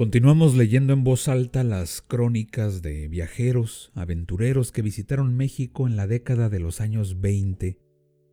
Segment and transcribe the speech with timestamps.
[0.00, 6.06] Continuamos leyendo en voz alta las crónicas de viajeros, aventureros que visitaron México en la
[6.06, 7.78] década de los años 20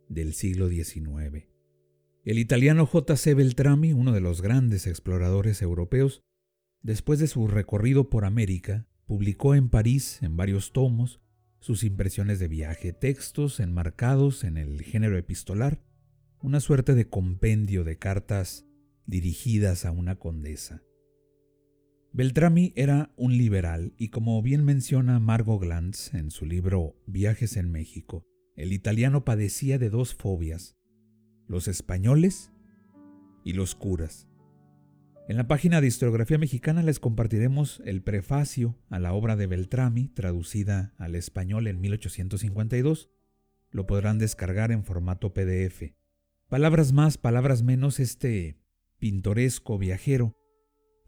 [0.08, 1.44] del siglo XIX.
[2.24, 3.34] El italiano J.C.
[3.34, 6.22] Beltrami, uno de los grandes exploradores europeos,
[6.80, 11.20] después de su recorrido por América, publicó en París, en varios tomos,
[11.60, 15.82] sus impresiones de viaje, textos enmarcados en el género epistolar,
[16.40, 18.64] una suerte de compendio de cartas
[19.04, 20.82] dirigidas a una condesa.
[22.12, 27.70] Beltrami era un liberal y como bien menciona Margot Glantz en su libro Viajes en
[27.70, 28.24] México,
[28.56, 30.74] el italiano padecía de dos fobias,
[31.46, 32.50] los españoles
[33.44, 34.26] y los curas.
[35.28, 40.08] En la página de Historiografía Mexicana les compartiremos el prefacio a la obra de Beltrami,
[40.08, 43.10] traducida al español en 1852.
[43.70, 45.92] Lo podrán descargar en formato PDF.
[46.48, 48.58] Palabras más, palabras menos, este
[48.98, 50.37] pintoresco viajero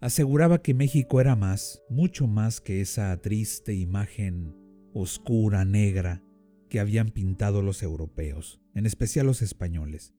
[0.01, 4.57] aseguraba que México era más, mucho más que esa triste imagen
[4.93, 6.23] oscura, negra,
[6.69, 10.15] que habían pintado los europeos, en especial los españoles.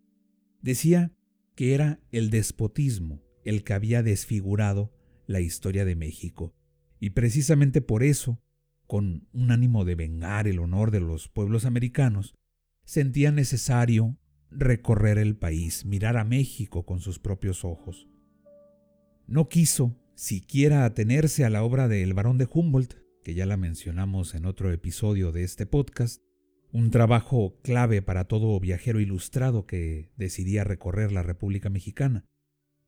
[0.62, 1.14] Decía
[1.56, 4.94] que era el despotismo el que había desfigurado
[5.26, 6.54] la historia de México,
[7.00, 8.44] y precisamente por eso,
[8.86, 12.36] con un ánimo de vengar el honor de los pueblos americanos,
[12.84, 14.18] sentía necesario
[14.52, 18.11] recorrer el país, mirar a México con sus propios ojos.
[19.32, 23.55] No quiso siquiera atenerse a la obra de El Barón de Humboldt, que ya la
[23.55, 26.22] mencionamos en otro episodio de este podcast,
[26.73, 32.26] un trabajo clave para todo viajero ilustrado que decidía recorrer la República Mexicana.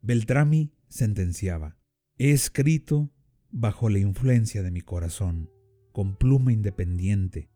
[0.02, 1.78] Beltrami sentenciaba,
[2.18, 3.14] he escrito
[3.50, 5.50] bajo la influencia de mi corazón,
[5.94, 7.52] con pluma independiente,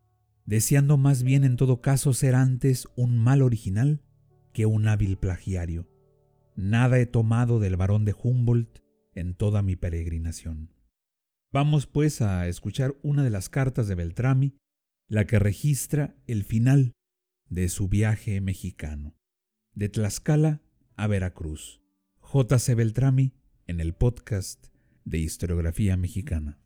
[0.46, 4.00] deseando más bien en todo caso ser antes un mal original
[4.54, 5.86] que un hábil plagiario.
[6.56, 8.80] Nada he tomado del varón de Humboldt
[9.18, 10.74] en toda mi peregrinación.
[11.52, 14.56] Vamos pues a escuchar una de las cartas de Beltrami,
[15.08, 16.92] la que registra el final
[17.48, 19.16] de su viaje mexicano,
[19.74, 20.62] de Tlaxcala
[20.96, 21.80] a Veracruz.
[22.20, 22.74] J.C.
[22.74, 23.32] Beltrami
[23.66, 24.66] en el podcast
[25.04, 26.60] de Historiografía Mexicana.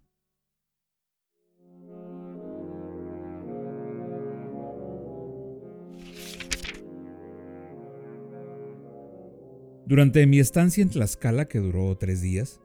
[9.85, 12.61] Durante mi estancia en Tlaxcala, que duró tres días,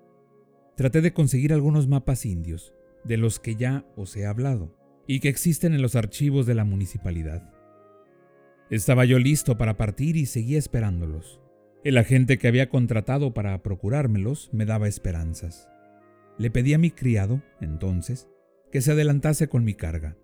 [0.75, 2.73] traté de conseguir algunos mapas indios,
[3.03, 6.63] de los que ya os he hablado, y que existen en los archivos de la
[6.63, 7.51] municipalidad.
[8.69, 11.39] Estaba yo listo para partir y seguía esperándolos.
[11.83, 15.67] El agente que había contratado para procurármelos me daba esperanzas.
[16.37, 18.27] Le pedí a mi criado, entonces,
[18.71, 20.17] que se adelantase con mi carga,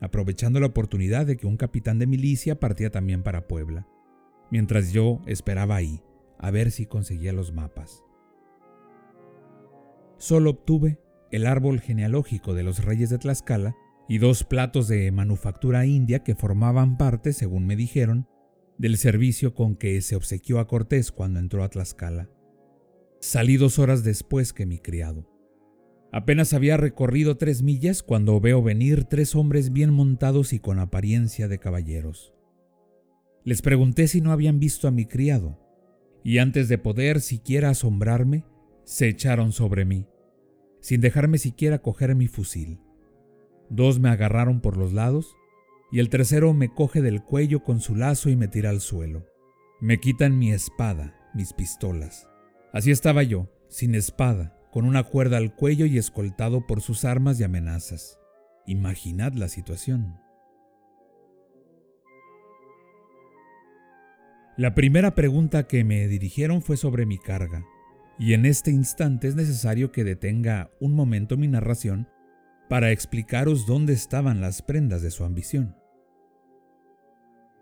[0.00, 3.86] aprovechando la oportunidad de que un capitán de milicia partía también para Puebla,
[4.50, 6.02] mientras yo esperaba ahí,
[6.42, 8.04] a ver si conseguía los mapas.
[10.18, 13.74] Solo obtuve el árbol genealógico de los reyes de Tlaxcala
[14.08, 18.28] y dos platos de manufactura india que formaban parte, según me dijeron,
[18.76, 22.28] del servicio con que se obsequió a Cortés cuando entró a Tlaxcala.
[23.20, 25.28] Salí dos horas después que mi criado.
[26.12, 31.48] Apenas había recorrido tres millas cuando veo venir tres hombres bien montados y con apariencia
[31.48, 32.34] de caballeros.
[33.44, 35.61] Les pregunté si no habían visto a mi criado,
[36.24, 38.44] y antes de poder siquiera asombrarme,
[38.84, 40.06] se echaron sobre mí,
[40.80, 42.78] sin dejarme siquiera coger mi fusil.
[43.70, 45.34] Dos me agarraron por los lados,
[45.90, 49.26] y el tercero me coge del cuello con su lazo y me tira al suelo.
[49.80, 52.28] Me quitan mi espada, mis pistolas.
[52.72, 57.38] Así estaba yo, sin espada, con una cuerda al cuello y escoltado por sus armas
[57.40, 58.18] y amenazas.
[58.66, 60.21] Imaginad la situación.
[64.58, 67.64] La primera pregunta que me dirigieron fue sobre mi carga,
[68.18, 72.06] y en este instante es necesario que detenga un momento mi narración
[72.68, 75.74] para explicaros dónde estaban las prendas de su ambición.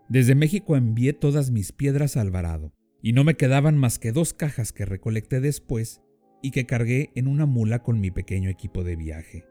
[0.08, 4.34] Desde México envié todas mis piedras a Alvarado, y no me quedaban más que dos
[4.34, 6.02] cajas que recolecté después
[6.42, 9.44] y que cargué en una mula con mi pequeño equipo de viaje.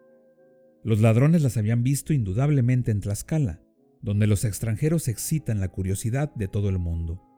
[0.83, 3.61] Los ladrones las habían visto indudablemente en Tlaxcala,
[4.01, 7.28] donde los extranjeros excitan la curiosidad de todo el mundo.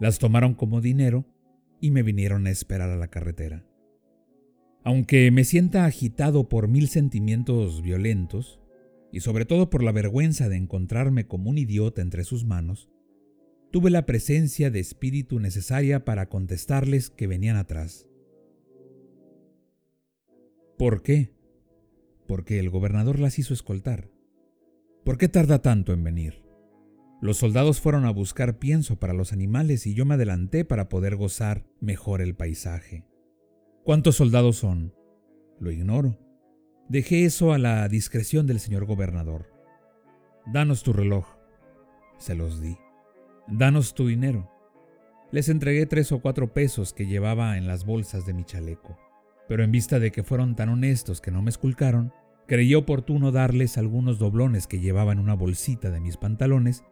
[0.00, 1.26] Las tomaron como dinero
[1.80, 3.64] y me vinieron a esperar a la carretera.
[4.82, 8.60] Aunque me sienta agitado por mil sentimientos violentos,
[9.14, 12.90] y sobre todo por la vergüenza de encontrarme como un idiota entre sus manos,
[13.70, 18.08] tuve la presencia de espíritu necesaria para contestarles que venían atrás.
[20.76, 21.32] ¿Por qué?
[22.26, 24.10] Porque el gobernador las hizo escoltar.
[25.04, 26.43] ¿Por qué tarda tanto en venir?
[27.24, 31.16] Los soldados fueron a buscar pienso para los animales y yo me adelanté para poder
[31.16, 33.06] gozar mejor el paisaje.
[33.82, 34.92] ¿Cuántos soldados son?
[35.58, 36.18] Lo ignoro.
[36.90, 39.46] Dejé eso a la discreción del señor gobernador.
[40.52, 41.24] Danos tu reloj.
[42.18, 42.76] Se los di.
[43.48, 44.50] Danos tu dinero.
[45.32, 48.98] Les entregué tres o cuatro pesos que llevaba en las bolsas de mi chaleco,
[49.48, 52.12] pero en vista de que fueron tan honestos que no me esculcaron,
[52.46, 56.84] creí oportuno darles algunos doblones que llevaba en una bolsita de mis pantalones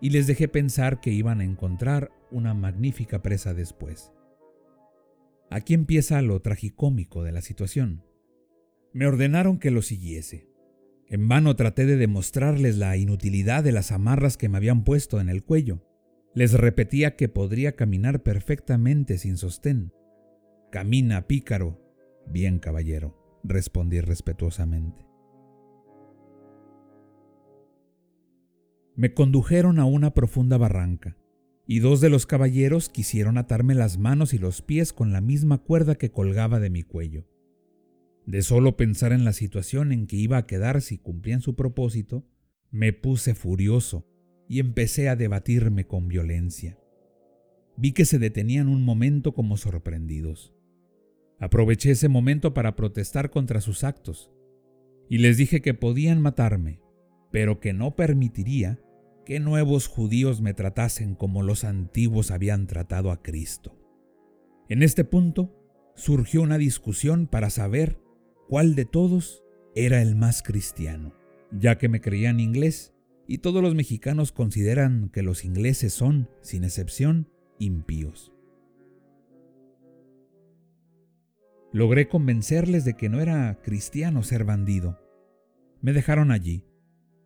[0.00, 4.12] y les dejé pensar que iban a encontrar una magnífica presa después.
[5.50, 8.04] Aquí empieza lo tragicómico de la situación.
[8.92, 10.48] Me ordenaron que lo siguiese.
[11.08, 15.28] En vano traté de demostrarles la inutilidad de las amarras que me habían puesto en
[15.28, 15.86] el cuello.
[16.34, 19.92] Les repetía que podría caminar perfectamente sin sostén.
[20.72, 21.80] Camina, pícaro.
[22.26, 25.13] Bien, caballero, respondí respetuosamente.
[28.96, 31.16] Me condujeron a una profunda barranca,
[31.66, 35.58] y dos de los caballeros quisieron atarme las manos y los pies con la misma
[35.58, 37.26] cuerda que colgaba de mi cuello.
[38.24, 42.24] De solo pensar en la situación en que iba a quedar si cumplían su propósito,
[42.70, 44.06] me puse furioso
[44.48, 46.78] y empecé a debatirme con violencia.
[47.76, 50.54] Vi que se detenían un momento como sorprendidos.
[51.40, 54.30] Aproveché ese momento para protestar contra sus actos
[55.10, 56.80] y les dije que podían matarme,
[57.30, 58.78] pero que no permitiría
[59.24, 63.78] que nuevos judíos me tratasen como los antiguos habían tratado a Cristo.
[64.68, 65.54] En este punto
[65.94, 68.00] surgió una discusión para saber
[68.48, 69.42] cuál de todos
[69.74, 71.14] era el más cristiano,
[71.50, 72.94] ya que me creían inglés
[73.26, 78.32] y todos los mexicanos consideran que los ingleses son, sin excepción, impíos.
[81.72, 85.00] Logré convencerles de que no era cristiano ser bandido.
[85.80, 86.64] Me dejaron allí,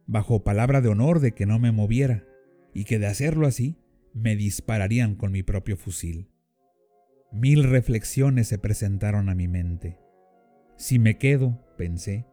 [0.08, 2.24] bajo palabra de honor de que no me moviera,
[2.72, 3.78] y que de hacerlo así,
[4.14, 6.30] me dispararían con mi propio fusil.
[7.30, 10.00] Mil reflexiones se presentaron a mi mente.
[10.76, 12.26] Si me quedo, pensé,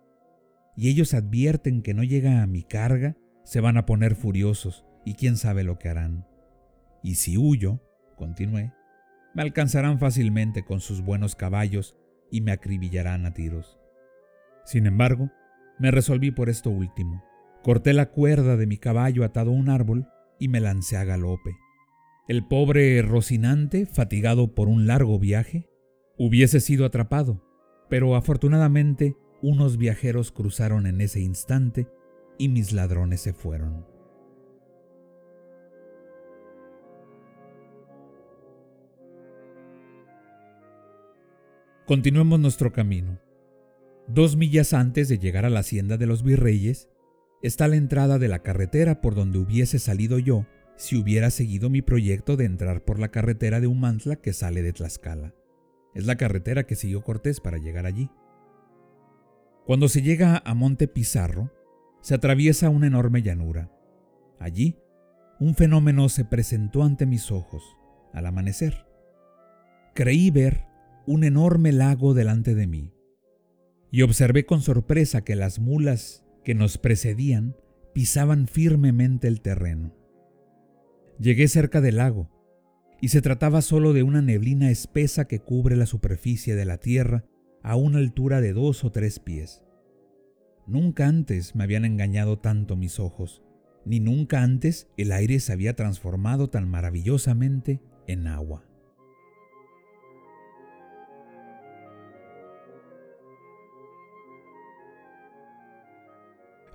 [0.78, 5.16] y ellos advierten que no llega a mi carga, se van a poner furiosos y
[5.16, 6.26] quién sabe lo que harán.
[7.04, 7.82] Y si huyo,
[8.16, 8.74] continué,
[9.34, 11.98] me alcanzarán fácilmente con sus buenos caballos
[12.32, 13.78] y me acribillarán a tiros.
[14.64, 15.30] Sin embargo,
[15.78, 17.22] me resolví por esto último.
[17.66, 20.08] Corté la cuerda de mi caballo atado a un árbol
[20.38, 21.58] y me lancé a galope.
[22.28, 25.68] El pobre Rocinante, fatigado por un largo viaje,
[26.16, 27.42] hubiese sido atrapado,
[27.90, 31.88] pero afortunadamente unos viajeros cruzaron en ese instante
[32.38, 33.84] y mis ladrones se fueron.
[41.88, 43.20] Continuemos nuestro camino.
[44.08, 46.92] Dos millas antes de llegar a la hacienda de los virreyes,
[47.42, 50.46] está la entrada de la carretera por donde hubiese salido yo
[50.78, 54.74] si hubiera seguido mi proyecto de entrar por la carretera de Humantla que sale de
[54.74, 55.34] Tlaxcala.
[55.94, 58.10] Es la carretera que siguió Cortés para llegar allí.
[59.66, 61.52] Cuando se llega a Monte Pizarro,
[62.02, 63.72] se atraviesa una enorme llanura.
[64.40, 64.78] Allí,
[65.40, 67.64] un fenómeno se presentó ante mis ojos
[68.14, 68.86] al amanecer.
[69.94, 70.66] Creí ver
[71.08, 72.92] un enorme lago delante de mí
[73.92, 77.58] y observé con sorpresa que las mulas que nos precedían
[77.94, 79.94] pisaban firmemente el terreno.
[81.20, 82.30] Llegué cerca del lago
[83.02, 87.26] y se trataba solo de una neblina espesa que cubre la superficie de la tierra
[87.64, 89.64] a una altura de dos o tres pies.
[90.68, 93.44] Nunca antes me habían engañado tanto mis ojos,
[93.86, 98.68] ni nunca antes el aire se había transformado tan maravillosamente en agua.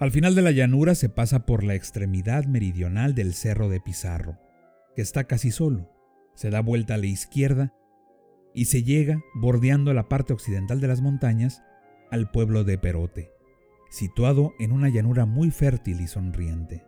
[0.00, 4.38] Al final de la llanura se pasa por la extremidad meridional del cerro de Pizarro,
[4.96, 6.00] que está casi solo
[6.40, 7.74] se da vuelta a la izquierda
[8.54, 11.62] y se llega, bordeando la parte occidental de las montañas,
[12.10, 13.30] al pueblo de Perote,
[13.90, 16.86] situado en una llanura muy fértil y sonriente.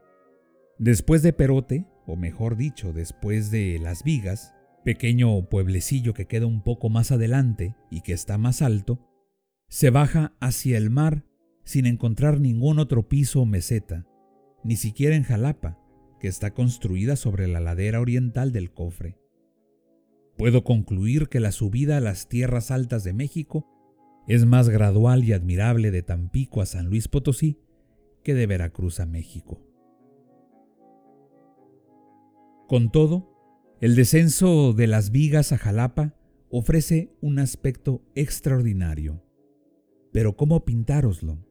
[0.79, 4.55] Después de Perote, o mejor dicho, después de Las Vigas,
[4.87, 9.07] pequeño pueblecillo que queda un poco más adelante y que está más alto,
[9.69, 11.27] se baja hacia el mar
[11.65, 14.07] sin encontrar ningún otro piso o meseta,
[14.65, 15.79] ni siquiera en Jalapa,
[16.21, 19.19] que está construida sobre la ladera oriental del cofre.
[20.37, 23.69] Puedo concluir que la subida a las tierras altas de México
[24.27, 27.59] es más gradual y admirable de Tampico a San Luis Potosí
[28.23, 29.61] que de Veracruz a México.
[32.69, 33.29] Con todo,
[33.81, 36.15] el descenso de las vigas a Jalapa
[36.51, 39.23] ofrece un aspecto extraordinario.
[40.13, 41.45] Pero ¿cómo pintároslo?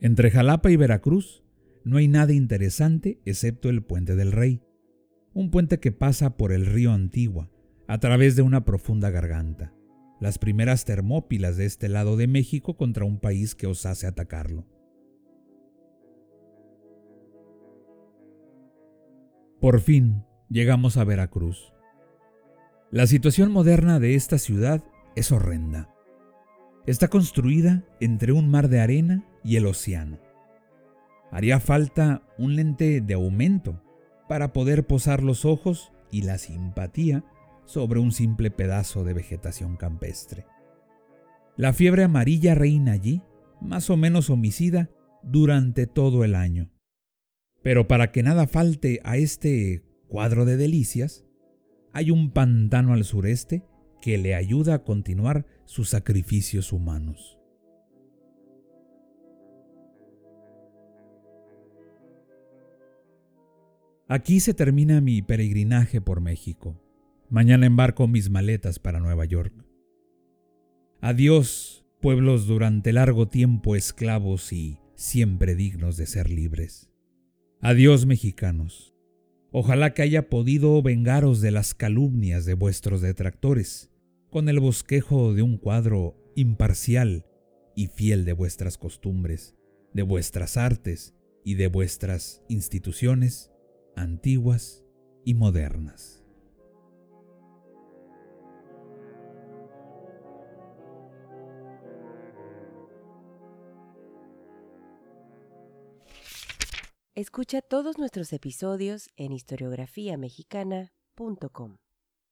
[0.00, 1.44] Entre Jalapa y Veracruz
[1.84, 4.62] no hay nada interesante excepto el puente del Rey,
[5.32, 7.50] un puente que pasa por el río Antigua,
[7.86, 9.74] a través de una profunda garganta,
[10.20, 14.66] las primeras termópilas de este lado de México contra un país que osase atacarlo.
[19.60, 21.72] Por fin llegamos a Veracruz.
[22.90, 24.84] La situación moderna de esta ciudad
[25.16, 25.93] es horrenda.
[26.86, 30.18] Está construida entre un mar de arena y el océano.
[31.30, 33.82] Haría falta un lente de aumento
[34.28, 37.24] para poder posar los ojos y la simpatía
[37.64, 40.44] sobre un simple pedazo de vegetación campestre.
[41.56, 43.22] La fiebre amarilla reina allí,
[43.62, 44.90] más o menos homicida,
[45.22, 46.70] durante todo el año.
[47.62, 51.24] Pero para que nada falte a este cuadro de delicias,
[51.94, 53.64] hay un pantano al sureste
[54.02, 57.38] que le ayuda a continuar sus sacrificios humanos.
[64.06, 66.80] Aquí se termina mi peregrinaje por México.
[67.30, 69.54] Mañana embarco mis maletas para Nueva York.
[71.00, 76.90] Adiós, pueblos durante largo tiempo esclavos y siempre dignos de ser libres.
[77.60, 78.94] Adiós mexicanos.
[79.50, 83.90] Ojalá que haya podido vengaros de las calumnias de vuestros detractores,
[84.34, 87.24] con el bosquejo de un cuadro imparcial
[87.76, 89.54] y fiel de vuestras costumbres,
[89.92, 91.14] de vuestras artes
[91.44, 93.52] y de vuestras instituciones
[93.94, 94.84] antiguas
[95.24, 96.24] y modernas.
[107.14, 111.83] Escucha todos nuestros episodios en historiografiamexicana.com.